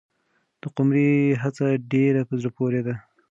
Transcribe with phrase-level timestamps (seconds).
[0.61, 2.95] د قمرۍ هڅه ډېره په زړه پورې ده.